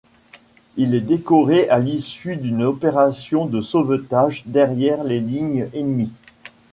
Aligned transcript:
Il 0.77 0.95
est 0.95 1.01
décoré 1.01 1.69
à 1.69 1.77
l'issue 1.77 2.35
d'une 2.35 2.63
opération 2.63 3.45
de 3.45 3.61
sauvetage 3.61 4.41
derrière 4.47 5.03
les 5.03 5.19
lignes 5.19 5.69
ennemies. 5.75 6.11